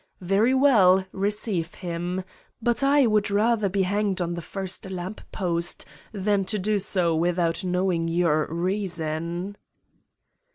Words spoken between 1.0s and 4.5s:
receive him. But I would rather be hanged on the